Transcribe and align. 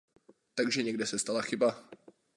Takže 0.55 0.83
někde 0.83 1.05
se 1.07 1.19
stala 1.19 1.41
chyba. 1.41 1.89